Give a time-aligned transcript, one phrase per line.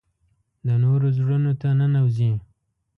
[0.65, 2.31] د نورو زړونو ته ننوځي.